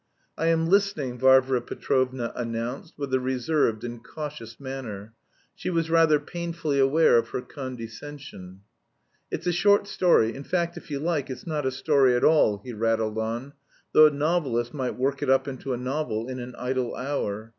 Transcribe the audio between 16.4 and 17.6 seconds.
idle hour.